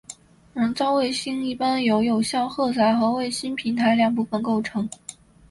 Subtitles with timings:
[0.55, 4.89] 人造卫星一般由有效载荷和卫星平台两部分构成。